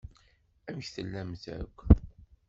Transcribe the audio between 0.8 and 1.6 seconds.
ay tellamt